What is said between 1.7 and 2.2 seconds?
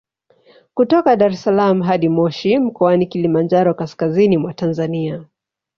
hadi